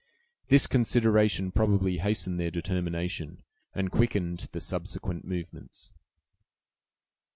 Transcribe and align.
This 0.47 0.65
consideration 0.65 1.51
probably 1.51 1.99
hastened 1.99 2.39
their 2.39 2.49
determination, 2.49 3.43
and 3.75 3.91
quickened 3.91 4.49
the 4.51 4.59
subsequent 4.59 5.25
movements. 5.25 5.93